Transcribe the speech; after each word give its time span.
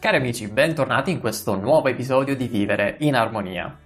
Cari 0.00 0.16
amici, 0.16 0.48
bentornati 0.48 1.10
in 1.10 1.20
questo 1.20 1.56
nuovo 1.56 1.88
episodio 1.88 2.34
di 2.34 2.48
Vivere 2.48 2.96
in 3.00 3.14
Armonia. 3.14 3.76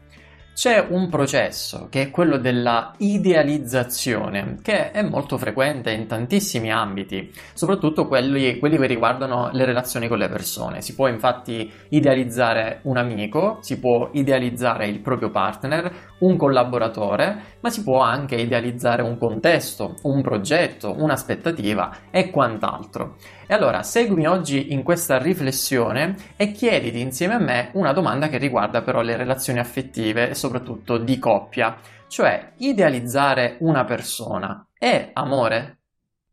C'è 0.54 0.86
un 0.88 1.08
processo 1.08 1.88
che 1.90 2.02
è 2.02 2.10
quello 2.12 2.38
della 2.38 2.92
idealizzazione, 2.98 4.58
che 4.62 4.92
è 4.92 5.02
molto 5.02 5.36
frequente 5.36 5.90
in 5.90 6.06
tantissimi 6.06 6.70
ambiti, 6.70 7.28
soprattutto 7.54 8.06
quelli, 8.06 8.60
quelli, 8.60 8.78
che 8.78 8.86
riguardano 8.86 9.50
le 9.52 9.64
relazioni 9.64 10.06
con 10.06 10.18
le 10.18 10.28
persone. 10.28 10.80
Si 10.80 10.94
può 10.94 11.08
infatti 11.08 11.68
idealizzare 11.88 12.78
un 12.82 12.98
amico, 12.98 13.58
si 13.62 13.80
può 13.80 14.10
idealizzare 14.12 14.86
il 14.86 15.00
proprio 15.00 15.30
partner, 15.30 16.12
un 16.20 16.36
collaboratore, 16.36 17.56
ma 17.58 17.68
si 17.68 17.82
può 17.82 17.98
anche 17.98 18.36
idealizzare 18.36 19.02
un 19.02 19.18
contesto, 19.18 19.96
un 20.02 20.22
progetto, 20.22 20.94
un'aspettativa 20.96 21.96
e 22.12 22.30
quant'altro. 22.30 23.16
E 23.46 23.52
allora 23.52 23.82
seguimi 23.82 24.26
oggi 24.26 24.72
in 24.72 24.82
questa 24.82 25.18
riflessione 25.18 26.14
e 26.36 26.52
chiediti 26.52 27.00
insieme 27.00 27.34
a 27.34 27.38
me 27.38 27.70
una 27.74 27.92
domanda 27.92 28.28
che 28.28 28.38
riguarda 28.38 28.80
però 28.82 29.02
le 29.02 29.16
relazioni 29.16 29.58
affettive 29.58 30.34
soprattutto 30.44 30.98
di 30.98 31.18
coppia, 31.18 31.78
cioè 32.06 32.52
idealizzare 32.58 33.56
una 33.60 33.84
persona 33.84 34.66
è 34.78 35.10
amore? 35.14 35.78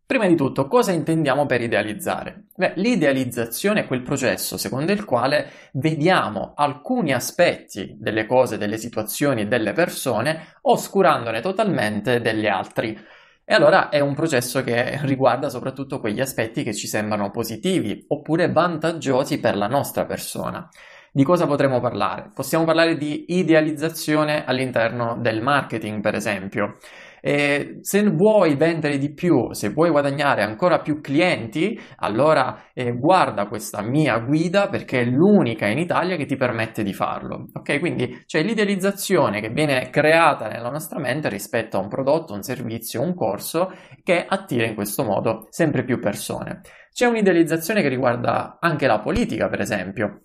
Prima 0.05 0.27
di 0.27 0.35
tutto, 0.35 0.67
cosa 0.67 0.91
intendiamo 0.91 1.45
per 1.45 1.61
idealizzare? 1.61 2.47
Beh, 2.53 2.73
l'idealizzazione 2.75 3.81
è 3.81 3.87
quel 3.87 4.01
processo 4.01 4.57
secondo 4.57 4.91
il 4.91 5.05
quale 5.05 5.49
vediamo 5.73 6.51
alcuni 6.57 7.13
aspetti 7.13 7.95
delle 7.97 8.25
cose, 8.25 8.57
delle 8.57 8.77
situazioni 8.77 9.47
delle 9.47 9.71
persone, 9.71 10.57
oscurandone 10.63 11.39
totalmente 11.39 12.19
degli 12.19 12.47
altri. 12.47 12.99
E 13.45 13.53
allora 13.53 13.87
è 13.87 14.01
un 14.01 14.13
processo 14.13 14.61
che 14.63 14.99
riguarda 15.03 15.47
soprattutto 15.47 16.01
quegli 16.01 16.19
aspetti 16.19 16.63
che 16.63 16.73
ci 16.73 16.87
sembrano 16.87 17.31
positivi 17.31 18.03
oppure 18.09 18.51
vantaggiosi 18.51 19.39
per 19.39 19.55
la 19.55 19.67
nostra 19.67 20.05
persona. 20.05 20.69
Di 21.13 21.25
cosa 21.25 21.45
potremmo 21.45 21.81
parlare? 21.81 22.31
Possiamo 22.33 22.63
parlare 22.63 22.95
di 22.95 23.25
idealizzazione 23.27 24.45
all'interno 24.45 25.17
del 25.19 25.41
marketing, 25.41 25.99
per 25.99 26.15
esempio. 26.15 26.77
E 27.19 27.79
se 27.81 28.01
vuoi 28.09 28.55
vendere 28.55 28.97
di 28.97 29.13
più, 29.13 29.51
se 29.51 29.71
vuoi 29.71 29.89
guadagnare 29.89 30.41
ancora 30.41 30.79
più 30.79 31.01
clienti, 31.01 31.77
allora 31.97 32.69
eh, 32.73 32.93
guarda 32.93 33.47
questa 33.47 33.81
mia 33.81 34.19
guida 34.19 34.69
perché 34.69 35.01
è 35.01 35.03
l'unica 35.03 35.67
in 35.67 35.79
Italia 35.79 36.15
che 36.15 36.25
ti 36.25 36.37
permette 36.37 36.81
di 36.81 36.93
farlo. 36.93 37.47
Ok? 37.55 37.79
Quindi 37.81 38.23
c'è 38.25 38.41
l'idealizzazione 38.41 39.41
che 39.41 39.49
viene 39.49 39.89
creata 39.89 40.47
nella 40.47 40.69
nostra 40.69 41.01
mente 41.01 41.27
rispetto 41.27 41.75
a 41.75 41.81
un 41.81 41.89
prodotto, 41.89 42.33
un 42.33 42.41
servizio, 42.41 43.01
un 43.01 43.15
corso 43.15 43.69
che 44.01 44.25
attira 44.25 44.65
in 44.65 44.75
questo 44.75 45.03
modo 45.03 45.47
sempre 45.49 45.83
più 45.83 45.99
persone. 45.99 46.61
C'è 46.89 47.05
un'idealizzazione 47.05 47.81
che 47.81 47.89
riguarda 47.89 48.59
anche 48.61 48.87
la 48.87 48.99
politica, 48.99 49.49
per 49.49 49.59
esempio 49.59 50.21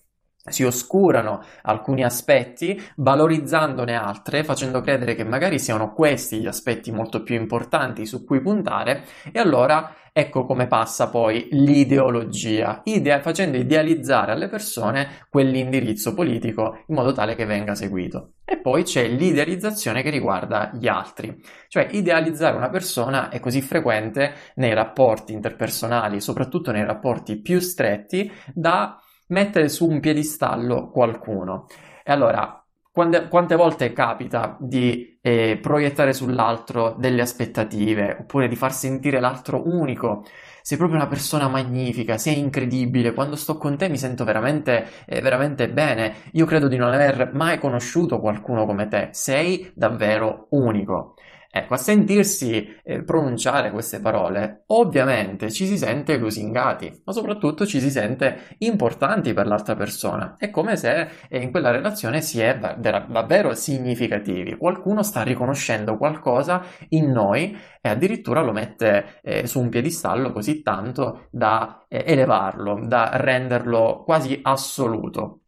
si 0.48 0.64
oscurano 0.64 1.42
alcuni 1.62 2.04
aspetti, 2.04 2.80
valorizzandone 2.96 3.94
altre, 3.94 4.44
facendo 4.44 4.80
credere 4.80 5.14
che 5.14 5.24
magari 5.24 5.58
siano 5.58 5.92
questi 5.92 6.40
gli 6.40 6.46
aspetti 6.46 6.90
molto 6.92 7.22
più 7.22 7.34
importanti 7.34 8.06
su 8.06 8.24
cui 8.24 8.40
puntare, 8.40 9.04
e 9.32 9.38
allora 9.38 9.92
ecco 10.18 10.46
come 10.46 10.66
passa 10.66 11.10
poi 11.10 11.48
l'ideologia, 11.50 12.80
idea, 12.84 13.20
facendo 13.20 13.58
idealizzare 13.58 14.32
alle 14.32 14.48
persone 14.48 15.26
quell'indirizzo 15.28 16.14
politico 16.14 16.84
in 16.86 16.94
modo 16.94 17.12
tale 17.12 17.34
che 17.34 17.44
venga 17.44 17.74
seguito. 17.74 18.30
E 18.42 18.58
poi 18.58 18.84
c'è 18.84 19.06
l'idealizzazione 19.08 20.02
che 20.02 20.08
riguarda 20.08 20.70
gli 20.72 20.88
altri, 20.88 21.38
cioè 21.68 21.88
idealizzare 21.90 22.56
una 22.56 22.70
persona 22.70 23.28
è 23.28 23.40
così 23.40 23.60
frequente 23.60 24.32
nei 24.54 24.72
rapporti 24.72 25.34
interpersonali, 25.34 26.18
soprattutto 26.20 26.70
nei 26.72 26.84
rapporti 26.84 27.38
più 27.38 27.58
stretti, 27.58 28.32
da 28.54 28.98
mettere 29.28 29.68
su 29.68 29.88
un 29.88 30.00
piedistallo 30.00 30.90
qualcuno. 30.90 31.66
E 32.04 32.12
allora, 32.12 32.64
quante, 32.90 33.28
quante 33.28 33.56
volte 33.56 33.92
capita 33.92 34.56
di 34.58 35.18
eh, 35.20 35.58
proiettare 35.60 36.12
sull'altro 36.12 36.94
delle 36.98 37.20
aspettative 37.22 38.16
oppure 38.20 38.48
di 38.48 38.56
far 38.56 38.72
sentire 38.72 39.20
l'altro 39.20 39.62
unico? 39.68 40.24
Sei 40.62 40.78
proprio 40.78 40.98
una 40.98 41.08
persona 41.08 41.46
magnifica, 41.48 42.18
sei 42.18 42.38
incredibile, 42.38 43.12
quando 43.14 43.36
sto 43.36 43.56
con 43.56 43.76
te 43.76 43.88
mi 43.88 43.98
sento 43.98 44.24
veramente, 44.24 44.86
eh, 45.06 45.20
veramente 45.20 45.68
bene. 45.68 46.14
Io 46.32 46.44
credo 46.46 46.68
di 46.68 46.76
non 46.76 46.92
aver 46.92 47.30
mai 47.34 47.58
conosciuto 47.58 48.18
qualcuno 48.18 48.66
come 48.66 48.88
te, 48.88 49.10
sei 49.12 49.70
davvero 49.74 50.46
unico. 50.50 51.14
Ecco, 51.50 51.74
a 51.74 51.78
sentirsi 51.78 52.76
eh, 52.82 53.02
pronunciare 53.02 53.70
queste 53.70 54.00
parole, 54.00 54.64
ovviamente 54.66 55.50
ci 55.50 55.66
si 55.66 55.78
sente 55.78 56.16
lusingati, 56.16 57.02
ma 57.04 57.12
soprattutto 57.12 57.66
ci 57.66 57.80
si 57.80 57.90
sente 57.90 58.56
importanti 58.58 59.32
per 59.32 59.46
l'altra 59.46 59.74
persona. 59.74 60.36
È 60.38 60.50
come 60.50 60.76
se 60.76 61.08
eh, 61.28 61.40
in 61.40 61.50
quella 61.50 61.70
relazione 61.70 62.20
si 62.20 62.40
è 62.40 62.58
davvero 62.58 63.54
significativi. 63.54 64.56
Qualcuno 64.56 65.02
sta 65.02 65.22
riconoscendo 65.22 65.96
qualcosa 65.96 66.62
in 66.90 67.10
noi 67.10 67.56
e 67.80 67.88
addirittura 67.88 68.42
lo 68.42 68.52
mette 68.52 69.20
eh, 69.22 69.46
su 69.46 69.60
un 69.60 69.68
piedistallo 69.68 70.32
così 70.32 70.62
tanto 70.62 71.28
da 71.30 71.84
eh, 71.88 72.04
elevarlo, 72.06 72.80
da 72.86 73.10
renderlo 73.14 74.02
quasi 74.04 74.38
assoluto. 74.42 75.40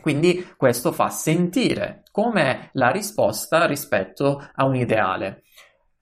Quindi 0.00 0.54
questo 0.56 0.92
fa 0.92 1.08
sentire 1.10 2.02
come 2.10 2.70
la 2.72 2.90
risposta 2.90 3.66
rispetto 3.66 4.48
a 4.54 4.64
un 4.64 4.74
ideale. 4.76 5.42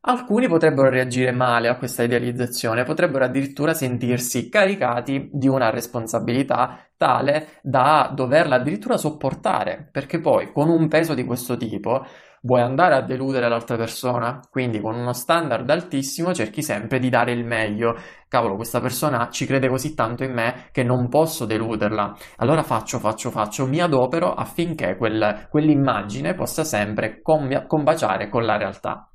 Alcuni 0.09 0.47
potrebbero 0.47 0.89
reagire 0.89 1.33
male 1.33 1.67
a 1.67 1.77
questa 1.77 2.05
idealizzazione, 2.05 2.85
potrebbero 2.85 3.25
addirittura 3.25 3.75
sentirsi 3.75 4.49
caricati 4.49 5.29
di 5.33 5.49
una 5.49 5.71
responsabilità 5.71 6.79
tale 6.97 7.59
da 7.61 8.13
doverla 8.15 8.55
addirittura 8.55 8.99
sopportare, 8.99 9.89
perché 9.91 10.21
poi 10.21 10.53
con 10.53 10.69
un 10.69 10.87
peso 10.87 11.13
di 11.13 11.25
questo 11.25 11.57
tipo 11.57 12.07
vuoi 12.43 12.61
andare 12.61 12.95
a 12.95 13.03
deludere 13.03 13.49
l'altra 13.49 13.77
persona, 13.77 14.39
quindi 14.49 14.81
con 14.81 14.95
uno 14.95 15.13
standard 15.13 15.69
altissimo 15.69 16.33
cerchi 16.33 16.63
sempre 16.63 17.01
di 17.01 17.09
dare 17.09 17.33
il 17.33 17.45
meglio. 17.45 17.97
Cavolo, 18.29 18.55
questa 18.55 18.81
persona 18.81 19.29
ci 19.31 19.45
crede 19.45 19.69
così 19.69 19.95
tanto 19.95 20.23
in 20.23 20.33
me 20.33 20.69
che 20.71 20.85
non 20.85 21.09
posso 21.09 21.47
deluderla. 21.47 22.17
Allora 22.37 22.63
faccio, 22.63 23.01
faccio, 23.01 23.33
faccio, 23.33 23.67
mi 23.67 23.81
adopero 23.81 24.33
affinché 24.35 24.95
quel, 24.97 25.49
quell'immagine 25.51 26.35
possa 26.35 26.63
sempre 26.63 27.21
combaciare 27.23 28.29
con 28.29 28.45
la 28.45 28.57
realtà. 28.57 29.11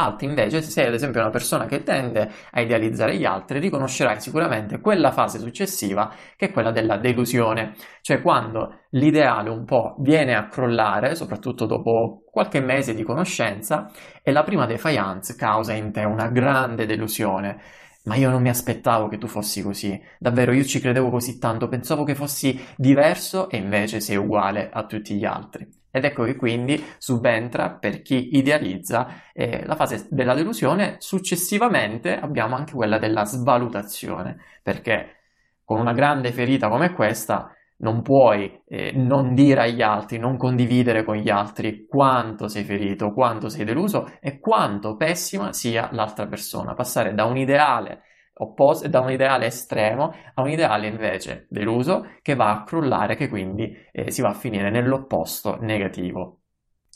Altri 0.00 0.24
invece, 0.28 0.62
se 0.62 0.70
sei 0.70 0.86
ad 0.86 0.94
esempio 0.94 1.20
una 1.20 1.28
persona 1.28 1.66
che 1.66 1.82
tende 1.82 2.30
a 2.52 2.60
idealizzare 2.62 3.18
gli 3.18 3.26
altri, 3.26 3.58
riconoscerai 3.58 4.18
sicuramente 4.18 4.80
quella 4.80 5.10
fase 5.10 5.38
successiva 5.38 6.10
che 6.36 6.46
è 6.46 6.50
quella 6.50 6.70
della 6.70 6.96
delusione, 6.96 7.74
cioè 8.00 8.22
quando 8.22 8.84
l'ideale 8.92 9.50
un 9.50 9.66
po' 9.66 9.96
viene 9.98 10.34
a 10.34 10.48
crollare, 10.48 11.14
soprattutto 11.14 11.66
dopo 11.66 12.22
qualche 12.30 12.60
mese 12.60 12.94
di 12.94 13.02
conoscenza, 13.02 13.90
e 14.22 14.32
la 14.32 14.42
prima 14.42 14.64
defiance 14.64 15.36
causa 15.36 15.74
in 15.74 15.92
te 15.92 16.04
una 16.04 16.28
grande 16.28 16.86
delusione. 16.86 17.60
Ma 18.04 18.14
io 18.14 18.30
non 18.30 18.40
mi 18.40 18.48
aspettavo 18.48 19.08
che 19.08 19.18
tu 19.18 19.26
fossi 19.26 19.60
così, 19.60 20.00
davvero 20.18 20.52
io 20.54 20.64
ci 20.64 20.80
credevo 20.80 21.10
così 21.10 21.38
tanto, 21.38 21.68
pensavo 21.68 22.04
che 22.04 22.14
fossi 22.14 22.58
diverso 22.74 23.50
e 23.50 23.58
invece 23.58 24.00
sei 24.00 24.16
uguale 24.16 24.70
a 24.72 24.86
tutti 24.86 25.14
gli 25.14 25.26
altri. 25.26 25.79
Ed 25.90 26.04
ecco 26.04 26.24
che 26.24 26.36
quindi 26.36 26.82
subentra 26.98 27.70
per 27.70 28.02
chi 28.02 28.36
idealizza 28.36 29.22
eh, 29.32 29.64
la 29.66 29.74
fase 29.74 30.06
della 30.10 30.34
delusione, 30.34 30.96
successivamente 30.98 32.18
abbiamo 32.18 32.54
anche 32.54 32.74
quella 32.74 32.98
della 32.98 33.24
svalutazione, 33.24 34.38
perché 34.62 35.16
con 35.64 35.80
una 35.80 35.92
grande 35.92 36.32
ferita 36.32 36.68
come 36.68 36.92
questa 36.92 37.54
non 37.80 38.02
puoi 38.02 38.62
eh, 38.68 38.92
non 38.94 39.34
dire 39.34 39.62
agli 39.62 39.82
altri, 39.82 40.18
non 40.18 40.36
condividere 40.36 41.04
con 41.04 41.16
gli 41.16 41.30
altri 41.30 41.86
quanto 41.86 42.48
sei 42.48 42.64
ferito, 42.64 43.12
quanto 43.12 43.48
sei 43.48 43.64
deluso 43.64 44.12
e 44.20 44.38
quanto 44.38 44.96
pessima 44.96 45.52
sia 45.52 45.88
l'altra 45.92 46.26
persona. 46.26 46.74
Passare 46.74 47.14
da 47.14 47.24
un 47.24 47.36
ideale 47.36 48.02
opposto, 48.42 48.88
da 48.88 49.00
un 49.00 49.10
ideale 49.10 49.46
estremo 49.46 50.12
a 50.34 50.42
un 50.42 50.50
ideale 50.50 50.86
invece 50.86 51.46
deluso 51.48 52.16
che 52.22 52.34
va 52.34 52.50
a 52.50 52.64
crollare, 52.64 53.16
che 53.16 53.28
quindi 53.28 53.74
eh, 53.92 54.10
si 54.10 54.20
va 54.20 54.30
a 54.30 54.34
finire 54.34 54.70
nell'opposto 54.70 55.56
negativo. 55.60 56.40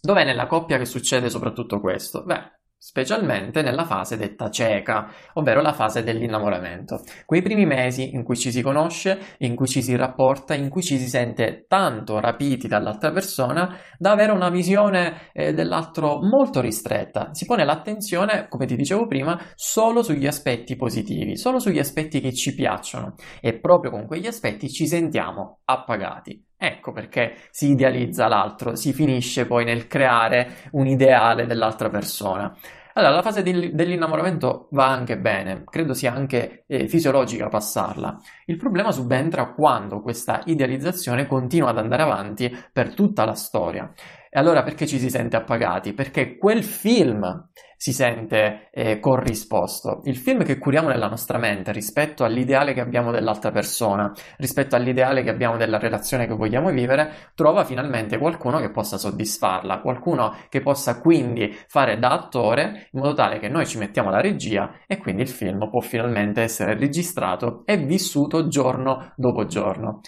Dov'è 0.00 0.24
nella 0.24 0.46
coppia 0.46 0.78
che 0.78 0.84
succede 0.84 1.30
soprattutto 1.30 1.80
questo? 1.80 2.24
Beh, 2.24 2.53
specialmente 2.84 3.62
nella 3.62 3.86
fase 3.86 4.18
detta 4.18 4.50
cieca, 4.50 5.10
ovvero 5.34 5.62
la 5.62 5.72
fase 5.72 6.02
dell'innamoramento. 6.02 7.00
Quei 7.24 7.40
primi 7.40 7.64
mesi 7.64 8.14
in 8.14 8.22
cui 8.22 8.36
ci 8.36 8.52
si 8.52 8.60
conosce, 8.60 9.36
in 9.38 9.54
cui 9.54 9.66
ci 9.66 9.80
si 9.80 9.96
rapporta, 9.96 10.52
in 10.52 10.68
cui 10.68 10.82
ci 10.82 10.98
si 10.98 11.08
sente 11.08 11.64
tanto 11.66 12.20
rapiti 12.20 12.68
dall'altra 12.68 13.10
persona 13.10 13.74
da 13.96 14.10
avere 14.10 14.32
una 14.32 14.50
visione 14.50 15.30
eh, 15.32 15.54
dell'altro 15.54 16.18
molto 16.20 16.60
ristretta. 16.60 17.30
Si 17.32 17.46
pone 17.46 17.64
l'attenzione, 17.64 18.48
come 18.50 18.66
ti 18.66 18.76
dicevo 18.76 19.06
prima, 19.06 19.40
solo 19.54 20.02
sugli 20.02 20.26
aspetti 20.26 20.76
positivi, 20.76 21.38
solo 21.38 21.58
sugli 21.58 21.78
aspetti 21.78 22.20
che 22.20 22.34
ci 22.34 22.54
piacciono 22.54 23.14
e 23.40 23.58
proprio 23.60 23.92
con 23.92 24.06
quegli 24.06 24.26
aspetti 24.26 24.68
ci 24.68 24.86
sentiamo 24.86 25.60
appagati. 25.64 26.52
Ecco 26.64 26.92
perché 26.92 27.34
si 27.50 27.72
idealizza 27.72 28.26
l'altro, 28.26 28.74
si 28.74 28.94
finisce 28.94 29.44
poi 29.44 29.64
nel 29.64 29.86
creare 29.86 30.70
un 30.72 30.86
ideale 30.86 31.44
dell'altra 31.44 31.90
persona. 31.90 32.56
Allora, 32.96 33.12
la 33.12 33.22
fase 33.22 33.42
di, 33.42 33.74
dell'innamoramento 33.74 34.68
va 34.70 34.86
anche 34.88 35.18
bene, 35.18 35.64
credo 35.64 35.94
sia 35.94 36.14
anche 36.14 36.64
eh, 36.68 36.86
fisiologica 36.88 37.48
passarla. 37.48 38.18
Il 38.46 38.56
problema 38.56 38.92
subentra 38.92 39.52
quando 39.52 40.00
questa 40.00 40.42
idealizzazione 40.46 41.26
continua 41.26 41.70
ad 41.70 41.78
andare 41.78 42.02
avanti 42.02 42.56
per 42.72 42.94
tutta 42.94 43.24
la 43.24 43.34
storia. 43.34 43.92
E 44.36 44.40
allora 44.40 44.64
perché 44.64 44.84
ci 44.84 44.98
si 44.98 45.10
sente 45.10 45.36
appagati? 45.36 45.92
Perché 45.92 46.36
quel 46.36 46.64
film 46.64 47.50
si 47.76 47.92
sente 47.92 48.68
eh, 48.72 48.98
corrisposto. 48.98 50.00
Il 50.06 50.16
film 50.16 50.42
che 50.42 50.58
curiamo 50.58 50.88
nella 50.88 51.06
nostra 51.06 51.38
mente 51.38 51.70
rispetto 51.70 52.24
all'ideale 52.24 52.72
che 52.72 52.80
abbiamo 52.80 53.12
dell'altra 53.12 53.52
persona, 53.52 54.12
rispetto 54.38 54.74
all'ideale 54.74 55.22
che 55.22 55.30
abbiamo 55.30 55.56
della 55.56 55.78
relazione 55.78 56.26
che 56.26 56.34
vogliamo 56.34 56.72
vivere, 56.72 57.30
trova 57.36 57.62
finalmente 57.62 58.18
qualcuno 58.18 58.58
che 58.58 58.72
possa 58.72 58.98
soddisfarla, 58.98 59.78
qualcuno 59.78 60.34
che 60.48 60.62
possa 60.62 61.00
quindi 61.00 61.56
fare 61.68 62.00
da 62.00 62.10
attore 62.10 62.88
in 62.90 62.98
modo 62.98 63.14
tale 63.14 63.38
che 63.38 63.48
noi 63.48 63.68
ci 63.68 63.78
mettiamo 63.78 64.10
la 64.10 64.20
regia 64.20 64.80
e 64.88 64.98
quindi 64.98 65.22
il 65.22 65.28
film 65.28 65.70
può 65.70 65.78
finalmente 65.78 66.42
essere 66.42 66.76
registrato 66.76 67.62
e 67.66 67.76
vissuto 67.76 68.48
giorno 68.48 69.12
dopo 69.14 69.46
giorno. 69.46 70.00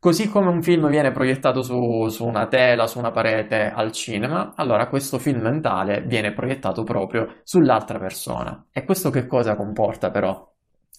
Così 0.00 0.30
come 0.30 0.48
un 0.48 0.62
film 0.62 0.88
viene 0.88 1.12
proiettato 1.12 1.60
su, 1.60 2.08
su, 2.08 2.24
una 2.24 2.46
tela, 2.46 2.86
su 2.86 2.98
una 2.98 3.10
parete 3.10 3.70
al 3.70 3.92
cinema, 3.92 4.54
allora 4.56 4.88
questo 4.88 5.18
film 5.18 5.42
mentale 5.42 6.00
viene 6.00 6.32
proiettato 6.32 6.84
proprio 6.84 7.40
sull'altra 7.44 7.98
persona. 7.98 8.64
E 8.72 8.86
questo 8.86 9.10
che 9.10 9.26
cosa 9.26 9.56
comporta 9.56 10.10
però? 10.10 10.50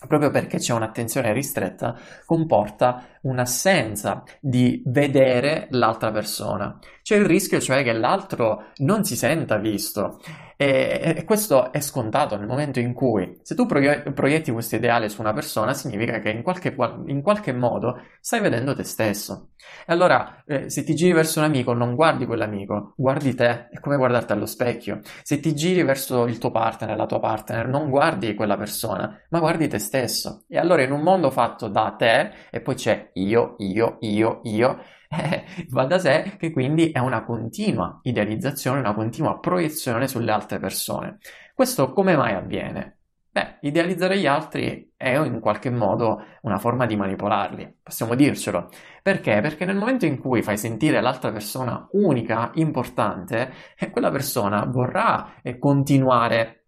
Proprio 0.07 0.30
perché 0.30 0.57
c'è 0.57 0.75
un'attenzione 0.75 1.33
ristretta, 1.33 1.95
comporta 2.27 3.03
un'assenza 3.21 4.23
di 4.39 4.81
vedere 4.85 5.68
l'altra 5.71 6.12
persona. 6.12 6.79
C'è 7.01 7.15
il 7.15 7.25
rischio 7.25 7.59
cioè 7.59 7.83
che 7.83 7.94
l'altro 7.94 8.71
non 8.77 9.03
si 9.03 9.15
senta 9.15 9.57
visto 9.57 10.19
e, 10.62 11.23
questo 11.25 11.71
è 11.71 11.79
scontato 11.79 12.38
nel 12.38 12.45
momento 12.45 12.79
in 12.79 12.94
cui, 12.94 13.39
se 13.41 13.56
tu 13.56 13.65
proietti 13.65 14.51
questo 14.51 14.75
ideale 14.75 15.09
su 15.09 15.19
una 15.19 15.33
persona, 15.33 15.73
significa 15.73 16.19
che 16.19 16.29
in 16.29 16.44
qualche, 16.44 16.75
in 17.07 17.23
qualche 17.23 17.51
modo 17.51 18.00
stai 18.19 18.41
vedendo 18.41 18.75
te 18.75 18.83
stesso. 18.83 19.53
E 19.88 19.91
allora, 19.91 20.44
eh, 20.45 20.69
se 20.69 20.83
ti 20.83 20.94
giri 20.94 21.13
verso 21.13 21.39
un 21.39 21.45
amico, 21.45 21.74
non 21.74 21.95
guardi 21.95 22.27
quell'amico, 22.27 22.94
guardi 22.95 23.33
te, 23.33 23.69
è 23.69 23.79
come 23.79 23.97
guardarti 23.97 24.33
allo 24.33 24.45
specchio. 24.45 25.00
Se 25.24 25.39
ti 25.39 25.56
giri 25.56 25.81
verso 25.81 26.27
il 26.27 26.38
tuo 26.38 26.51
partner, 26.51 26.95
la 26.95 27.07
tua 27.07 27.19
partner, 27.19 27.67
non 27.67 27.89
guardi 27.89 28.35
quella 28.35 28.56
persona, 28.56 29.19
ma 29.29 29.39
guardi 29.39 29.67
te 29.67 29.79
stesso. 29.79 30.44
E 30.47 30.59
allora, 30.59 30.83
in 30.83 30.91
un 30.91 31.01
mondo 31.01 31.31
fatto 31.31 31.69
da 31.69 31.95
te, 31.97 32.33
e 32.51 32.62
poi 32.62 32.75
c'è 32.75 33.09
io, 33.13 33.56
io, 33.60 33.98
io, 34.02 34.40
io, 34.44 34.80
va 35.69 35.86
da 35.86 36.00
sé 36.00 36.36
che 36.38 36.52
quindi 36.52 36.92
è 36.92 37.00
una 37.00 37.24
continua 37.24 38.00
idealizzazione, 38.04 38.80
una 38.80 38.94
continua 38.94 39.40
proiezione 39.40 40.08
sulle 40.08 40.31
altre 40.31 40.60
persone. 40.60 41.18
Questo 41.54 41.92
come 41.94 42.16
mai 42.16 42.34
avviene? 42.34 42.98
Beh, 43.34 43.60
idealizzare 43.62 44.18
gli 44.18 44.25
altri 44.25 44.92
è 44.98 45.18
in 45.18 45.40
qualche 45.40 45.69
modo 45.69 46.22
una 46.42 46.58
forma 46.58 46.86
di 46.86 46.98
manipolarli, 46.98 47.78
possiamo 47.81 48.13
dircelo. 48.13 48.68
Perché? 49.02 49.40
Perché 49.40 49.63
nel 49.63 49.78
momento 49.78 50.06
in 50.06 50.19
cui 50.19 50.42
fai 50.42 50.58
sentire 50.58 51.00
l'altra 51.00 51.31
persona 51.31 51.88
unica, 51.92 52.52
importante, 52.56 53.54
eh, 53.78 53.90
quella 53.90 54.12
persona 54.12 54.66
vorrà 54.66 55.36
continuare 55.60 56.61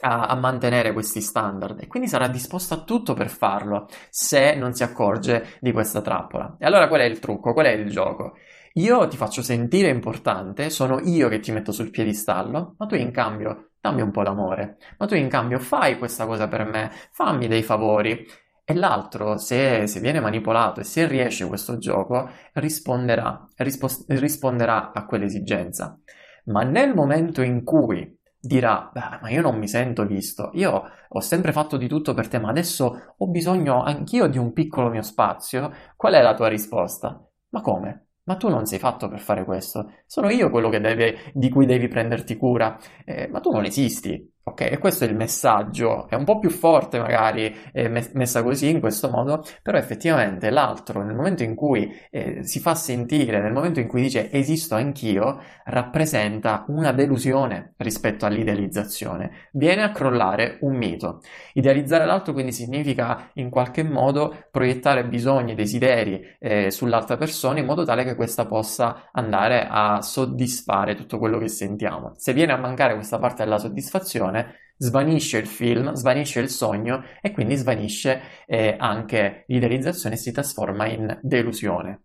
a, 0.00 0.26
a, 0.26 0.34
mantenere 0.34 0.92
questi 0.92 1.20
standard 1.20 1.80
e 1.80 1.86
quindi 1.86 2.08
sarà 2.08 2.28
disposto 2.28 2.74
a 2.74 2.82
tutto 2.82 3.14
per 3.14 3.28
farlo 3.28 3.88
se 4.10 4.54
non 4.54 4.74
si 4.74 4.82
accorge 4.82 5.56
di 5.60 5.72
questa 5.72 6.02
trappola. 6.02 6.56
E 6.58 6.66
allora 6.66 6.88
qual 6.88 7.00
è 7.00 7.04
il 7.04 7.18
trucco? 7.18 7.52
Qual 7.52 7.66
è 7.66 7.72
il 7.72 7.90
gioco? 7.90 8.34
Io 8.74 9.08
ti 9.08 9.16
faccio 9.16 9.40
sentire 9.40 9.88
importante, 9.88 10.68
sono 10.68 11.00
io 11.00 11.28
che 11.28 11.40
ti 11.40 11.50
metto 11.50 11.72
sul 11.72 11.90
piedistallo, 11.90 12.74
ma 12.76 12.86
tu 12.86 12.94
in 12.94 13.10
cambio 13.10 13.70
dammi 13.80 14.02
un 14.02 14.10
po' 14.10 14.22
d'amore, 14.22 14.76
ma 14.98 15.06
tu 15.06 15.14
in 15.14 15.28
cambio 15.28 15.58
fai 15.58 15.96
questa 15.96 16.26
cosa 16.26 16.48
per 16.48 16.64
me, 16.64 16.90
fammi 17.12 17.48
dei 17.48 17.62
favori. 17.62 18.26
E 18.68 18.74
l'altro, 18.74 19.38
se, 19.38 19.86
se 19.86 20.00
viene 20.00 20.18
manipolato 20.18 20.80
e 20.80 20.84
se 20.84 21.06
riesce 21.06 21.46
questo 21.46 21.78
gioco, 21.78 22.28
risponderà, 22.54 23.48
rispos- 23.56 24.04
risponderà 24.08 24.92
a 24.92 25.06
quell'esigenza. 25.06 25.98
Ma 26.46 26.62
nel 26.62 26.92
momento 26.92 27.42
in 27.42 27.62
cui 27.62 28.15
dirà, 28.46 28.90
ma 28.94 29.28
io 29.30 29.42
non 29.42 29.58
mi 29.58 29.68
sento 29.68 30.04
visto, 30.06 30.50
io 30.54 30.84
ho 31.08 31.20
sempre 31.20 31.52
fatto 31.52 31.76
di 31.76 31.88
tutto 31.88 32.14
per 32.14 32.28
te, 32.28 32.38
ma 32.38 32.48
adesso 32.50 33.14
ho 33.16 33.26
bisogno 33.28 33.82
anch'io 33.82 34.26
di 34.28 34.38
un 34.38 34.52
piccolo 34.52 34.88
mio 34.88 35.02
spazio, 35.02 35.72
qual 35.96 36.14
è 36.14 36.22
la 36.22 36.34
tua 36.34 36.48
risposta? 36.48 37.22
Ma 37.50 37.60
come? 37.60 38.08
Ma 38.24 38.36
tu 38.36 38.48
non 38.48 38.66
sei 38.66 38.78
fatto 38.78 39.08
per 39.08 39.20
fare 39.20 39.44
questo, 39.44 39.92
sono 40.06 40.30
io 40.30 40.50
quello 40.50 40.68
deve, 40.80 41.30
di 41.34 41.48
cui 41.48 41.64
devi 41.66 41.88
prenderti 41.88 42.36
cura, 42.36 42.78
eh, 43.04 43.28
ma 43.28 43.40
tu 43.40 43.52
non 43.52 43.64
esisti, 43.64 44.32
Ok, 44.48 44.60
e 44.60 44.78
questo 44.78 45.02
è 45.02 45.08
il 45.08 45.16
messaggio, 45.16 46.08
è 46.08 46.14
un 46.14 46.22
po' 46.22 46.38
più 46.38 46.50
forte 46.50 47.00
magari 47.00 47.52
eh, 47.72 47.88
messa 47.88 48.44
così 48.44 48.70
in 48.70 48.78
questo 48.78 49.10
modo, 49.10 49.44
però 49.60 49.76
effettivamente 49.76 50.50
l'altro 50.50 51.02
nel 51.02 51.16
momento 51.16 51.42
in 51.42 51.56
cui 51.56 51.92
eh, 52.12 52.44
si 52.44 52.60
fa 52.60 52.76
sentire, 52.76 53.40
nel 53.40 53.52
momento 53.52 53.80
in 53.80 53.88
cui 53.88 54.02
dice 54.02 54.30
esisto 54.30 54.76
anch'io, 54.76 55.40
rappresenta 55.64 56.64
una 56.68 56.92
delusione 56.92 57.74
rispetto 57.78 58.24
all'idealizzazione, 58.24 59.48
viene 59.50 59.82
a 59.82 59.90
crollare 59.90 60.58
un 60.60 60.76
mito. 60.76 61.22
Idealizzare 61.54 62.06
l'altro 62.06 62.32
quindi 62.32 62.52
significa 62.52 63.30
in 63.34 63.50
qualche 63.50 63.82
modo 63.82 64.44
proiettare 64.52 65.08
bisogni, 65.08 65.56
desideri 65.56 66.36
eh, 66.38 66.70
sull'altra 66.70 67.16
persona 67.16 67.58
in 67.58 67.66
modo 67.66 67.84
tale 67.84 68.04
che 68.04 68.14
questa 68.14 68.46
possa 68.46 69.08
andare 69.10 69.66
a 69.68 70.00
soddisfare 70.02 70.94
tutto 70.94 71.18
quello 71.18 71.38
che 71.38 71.48
sentiamo. 71.48 72.12
Se 72.14 72.32
viene 72.32 72.52
a 72.52 72.56
mancare 72.56 72.94
questa 72.94 73.18
parte 73.18 73.42
della 73.42 73.58
soddisfazione, 73.58 74.34
svanisce 74.76 75.38
il 75.38 75.46
film, 75.46 75.92
svanisce 75.92 76.40
il 76.40 76.48
sogno 76.48 77.02
e 77.20 77.30
quindi 77.30 77.56
svanisce 77.56 78.20
eh, 78.46 78.76
anche 78.78 79.44
l'idealizzazione 79.48 80.16
e 80.16 80.18
si 80.18 80.32
trasforma 80.32 80.86
in 80.86 81.18
delusione. 81.22 82.02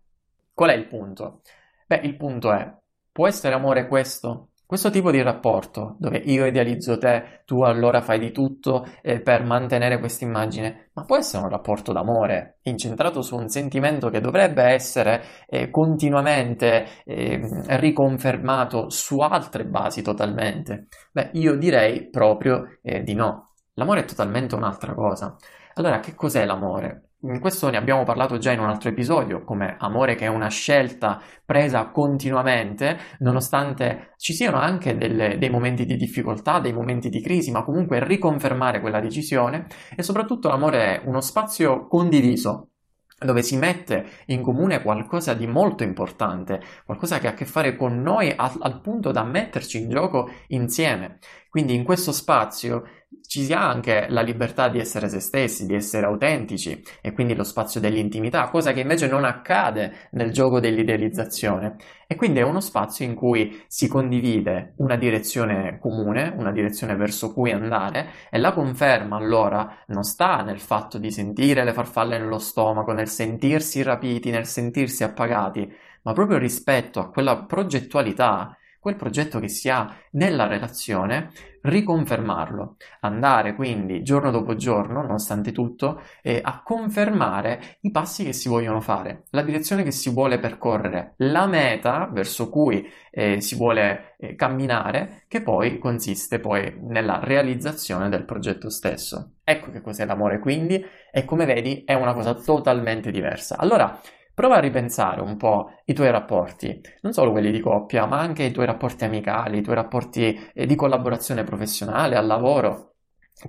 Qual 0.54 0.70
è 0.70 0.74
il 0.74 0.86
punto? 0.86 1.42
Beh, 1.86 2.00
il 2.04 2.16
punto 2.16 2.52
è, 2.52 2.72
può 3.10 3.26
essere 3.26 3.54
amore 3.54 3.88
questo? 3.88 4.51
Questo 4.72 4.88
tipo 4.88 5.10
di 5.10 5.20
rapporto, 5.20 5.96
dove 5.98 6.16
io 6.16 6.46
idealizzo 6.46 6.96
te, 6.96 7.42
tu 7.44 7.60
allora 7.60 8.00
fai 8.00 8.18
di 8.18 8.32
tutto 8.32 8.86
eh, 9.02 9.20
per 9.20 9.44
mantenere 9.44 9.98
questa 9.98 10.24
immagine, 10.24 10.88
ma 10.94 11.04
può 11.04 11.18
essere 11.18 11.42
un 11.42 11.50
rapporto 11.50 11.92
d'amore, 11.92 12.60
incentrato 12.62 13.20
su 13.20 13.36
un 13.36 13.50
sentimento 13.50 14.08
che 14.08 14.22
dovrebbe 14.22 14.62
essere 14.62 15.24
eh, 15.46 15.68
continuamente 15.68 16.86
eh, 17.04 17.38
riconfermato 17.78 18.88
su 18.88 19.18
altre 19.18 19.66
basi 19.66 20.00
totalmente? 20.00 20.86
Beh, 21.12 21.32
io 21.34 21.54
direi 21.58 22.08
proprio 22.08 22.78
eh, 22.80 23.02
di 23.02 23.12
no. 23.12 23.52
L'amore 23.74 24.00
è 24.00 24.04
totalmente 24.06 24.54
un'altra 24.54 24.94
cosa. 24.94 25.36
Allora, 25.74 26.00
che 26.00 26.14
cos'è 26.14 26.46
l'amore? 26.46 27.11
Questo 27.22 27.70
ne 27.70 27.76
abbiamo 27.76 28.02
parlato 28.02 28.36
già 28.38 28.50
in 28.50 28.58
un 28.58 28.68
altro 28.68 28.88
episodio, 28.88 29.44
come 29.44 29.76
amore 29.78 30.16
che 30.16 30.24
è 30.24 30.28
una 30.28 30.48
scelta 30.48 31.22
presa 31.44 31.90
continuamente, 31.90 32.98
nonostante 33.20 34.14
ci 34.16 34.32
siano 34.32 34.56
anche 34.56 34.96
delle, 34.96 35.38
dei 35.38 35.48
momenti 35.48 35.84
di 35.84 35.94
difficoltà, 35.94 36.58
dei 36.58 36.72
momenti 36.72 37.10
di 37.10 37.22
crisi, 37.22 37.52
ma 37.52 37.62
comunque 37.62 38.04
riconfermare 38.04 38.80
quella 38.80 38.98
decisione 38.98 39.68
e 39.94 40.02
soprattutto 40.02 40.48
l'amore 40.48 41.00
è 41.00 41.02
uno 41.06 41.20
spazio 41.20 41.86
condiviso, 41.86 42.70
dove 43.20 43.42
si 43.42 43.56
mette 43.56 44.04
in 44.26 44.42
comune 44.42 44.82
qualcosa 44.82 45.32
di 45.32 45.46
molto 45.46 45.84
importante, 45.84 46.60
qualcosa 46.84 47.20
che 47.20 47.28
ha 47.28 47.30
a 47.30 47.34
che 47.34 47.44
fare 47.44 47.76
con 47.76 48.02
noi 48.02 48.34
al, 48.34 48.52
al, 48.58 48.80
punto 48.80 49.12
da 49.12 49.22
metterci 49.22 49.80
in 49.80 49.88
gioco 49.88 50.28
insieme. 50.48 51.18
Quindi 51.48 51.76
in 51.76 51.84
questo 51.84 52.10
spazio 52.10 52.82
ci 53.32 53.44
sia 53.44 53.62
anche 53.62 54.08
la 54.10 54.20
libertà 54.20 54.68
di 54.68 54.78
essere 54.78 55.08
se 55.08 55.18
stessi, 55.18 55.64
di 55.64 55.72
essere 55.74 56.04
autentici 56.04 56.82
e 57.00 57.12
quindi 57.14 57.34
lo 57.34 57.44
spazio 57.44 57.80
dell'intimità, 57.80 58.50
cosa 58.50 58.74
che 58.74 58.80
invece 58.80 59.06
non 59.06 59.24
accade 59.24 60.08
nel 60.10 60.32
gioco 60.32 60.60
dell'idealizzazione. 60.60 61.76
E 62.06 62.14
quindi 62.14 62.40
è 62.40 62.42
uno 62.42 62.60
spazio 62.60 63.06
in 63.06 63.14
cui 63.14 63.64
si 63.68 63.88
condivide 63.88 64.74
una 64.76 64.96
direzione 64.96 65.78
comune, 65.78 66.34
una 66.36 66.52
direzione 66.52 66.94
verso 66.94 67.32
cui 67.32 67.52
andare 67.52 68.10
e 68.30 68.36
la 68.36 68.52
conferma 68.52 69.16
allora 69.16 69.78
non 69.86 70.02
sta 70.02 70.42
nel 70.42 70.60
fatto 70.60 70.98
di 70.98 71.10
sentire 71.10 71.64
le 71.64 71.72
farfalle 71.72 72.18
nello 72.18 72.38
stomaco, 72.38 72.92
nel 72.92 73.08
sentirsi 73.08 73.80
rapiti, 73.80 74.28
nel 74.28 74.44
sentirsi 74.44 75.04
appagati, 75.04 75.74
ma 76.02 76.12
proprio 76.12 76.36
rispetto 76.36 77.00
a 77.00 77.08
quella 77.08 77.44
progettualità 77.44 78.54
quel 78.82 78.96
progetto 78.96 79.38
che 79.38 79.46
si 79.46 79.68
ha 79.68 79.96
nella 80.10 80.48
relazione, 80.48 81.30
riconfermarlo, 81.60 82.74
andare 83.02 83.54
quindi 83.54 84.02
giorno 84.02 84.32
dopo 84.32 84.56
giorno, 84.56 85.02
nonostante 85.02 85.52
tutto, 85.52 86.02
eh, 86.20 86.40
a 86.42 86.62
confermare 86.64 87.76
i 87.82 87.92
passi 87.92 88.24
che 88.24 88.32
si 88.32 88.48
vogliono 88.48 88.80
fare, 88.80 89.22
la 89.30 89.42
direzione 89.42 89.84
che 89.84 89.92
si 89.92 90.10
vuole 90.10 90.40
percorrere, 90.40 91.14
la 91.18 91.46
meta 91.46 92.10
verso 92.12 92.48
cui 92.48 92.84
eh, 93.12 93.40
si 93.40 93.54
vuole 93.54 94.16
eh, 94.18 94.34
camminare, 94.34 95.26
che 95.28 95.42
poi 95.42 95.78
consiste 95.78 96.40
poi 96.40 96.76
nella 96.80 97.20
realizzazione 97.22 98.08
del 98.08 98.24
progetto 98.24 98.68
stesso. 98.68 99.34
Ecco 99.44 99.70
che 99.70 99.80
cos'è 99.80 100.04
l'amore 100.04 100.40
quindi 100.40 100.84
e 101.12 101.24
come 101.24 101.44
vedi 101.44 101.84
è 101.86 101.94
una 101.94 102.14
cosa 102.14 102.34
totalmente 102.34 103.12
diversa. 103.12 103.56
Allora, 103.58 104.00
Prova 104.34 104.56
a 104.56 104.60
ripensare 104.60 105.20
un 105.20 105.36
po' 105.36 105.72
i 105.84 105.92
tuoi 105.92 106.10
rapporti, 106.10 106.80
non 107.02 107.12
solo 107.12 107.32
quelli 107.32 107.50
di 107.50 107.60
coppia, 107.60 108.06
ma 108.06 108.18
anche 108.18 108.44
i 108.44 108.50
tuoi 108.50 108.64
rapporti 108.64 109.04
amicali, 109.04 109.58
i 109.58 109.62
tuoi 109.62 109.74
rapporti 109.74 110.50
eh, 110.54 110.64
di 110.64 110.74
collaborazione 110.74 111.44
professionale, 111.44 112.16
al 112.16 112.26
lavoro. 112.26 112.88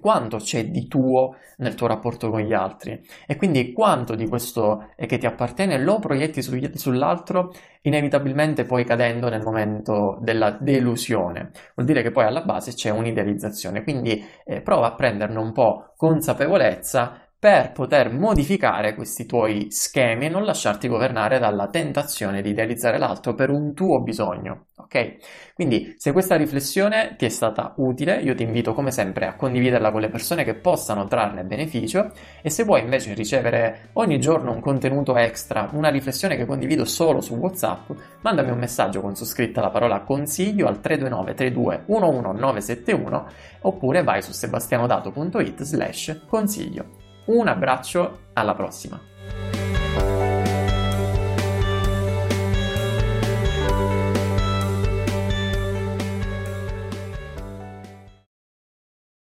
Quanto 0.01 0.37
c'è 0.37 0.69
di 0.69 0.87
tuo 0.87 1.35
nel 1.57 1.75
tuo 1.75 1.87
rapporto 1.87 2.29
con 2.29 2.41
gli 2.41 2.53
altri? 2.53 2.99
E 3.27 3.35
quindi 3.35 3.71
quanto 3.73 4.15
di 4.15 4.27
questo 4.27 4.89
che 4.97 5.17
ti 5.17 5.25
appartiene? 5.25 5.77
Lo 5.77 5.99
proietti 5.99 6.41
su, 6.41 6.57
sull'altro 6.73 7.53
inevitabilmente 7.83 8.65
poi 8.65 8.85
cadendo 8.85 9.29
nel 9.29 9.43
momento 9.43 10.17
della 10.21 10.51
delusione. 10.51 11.51
Vuol 11.75 11.87
dire 11.87 12.01
che 12.01 12.11
poi 12.11 12.25
alla 12.25 12.41
base 12.41 12.73
c'è 12.73 12.89
un'idealizzazione. 12.89 13.83
Quindi 13.83 14.25
eh, 14.45 14.61
prova 14.61 14.87
a 14.87 14.95
prenderne 14.95 15.37
un 15.37 15.51
po' 15.51 15.93
consapevolezza 15.95 17.22
per 17.43 17.73
poter 17.73 18.09
modificare 18.09 18.95
questi 18.95 19.25
tuoi 19.25 19.67
schemi 19.69 20.27
e 20.27 20.29
non 20.29 20.45
lasciarti 20.45 20.87
governare 20.87 21.39
dalla 21.39 21.67
tentazione 21.67 22.41
di 22.41 22.51
idealizzare 22.51 22.97
l'altro 22.97 23.33
per 23.33 23.49
un 23.49 23.73
tuo 23.73 24.01
bisogno. 24.01 24.67
Ok? 24.77 25.17
Quindi, 25.53 25.93
se 25.97 26.13
questa 26.13 26.37
riflessione 26.37 27.15
ti 27.17 27.25
è 27.25 27.29
stata 27.29 27.73
utile, 27.79 28.21
io 28.21 28.33
ti 28.33 28.43
invito 28.43 28.73
come 28.73 28.91
sempre 28.91 29.27
a 29.27 29.35
condividerla 29.35 29.91
con 29.91 29.99
le 29.99 30.07
persone 30.07 30.45
che 30.45 30.55
possano 30.55 31.05
trarne 31.05 31.43
beneficio 31.43 32.13
e 32.41 32.49
se 32.49 32.63
vuoi 32.63 32.79
invece 32.79 33.13
ricevere 33.13 33.89
ogni 33.93 34.19
giorno 34.21 34.53
un 34.53 34.61
contenuto 34.61 35.17
extra, 35.17 35.67
una 35.73 35.89
riflessione 35.89 36.37
che 36.37 36.45
condivido 36.45 36.85
solo 36.85 37.19
su 37.19 37.35
WhatsApp, 37.35 37.91
mandami 38.21 38.51
un 38.51 38.57
messaggio 38.57 39.01
con 39.01 39.17
su 39.17 39.25
scritta 39.25 39.59
la 39.59 39.69
parola 39.69 39.99
consiglio 40.03 40.67
al 40.67 40.79
329 40.79 41.33
32 41.33 41.83
11971 41.87 43.27
oppure 43.63 44.01
vai 44.01 44.21
su 44.21 44.31
sebastianodato.it 44.31 45.61
slash 45.63 46.21
consiglio. 46.25 47.02
Un 47.25 47.47
abbraccio, 47.47 48.19
alla 48.33 48.53
prossima! 48.53 49.12